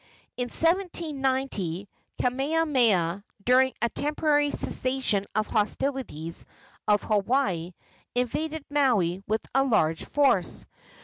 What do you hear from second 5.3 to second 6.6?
of hostilities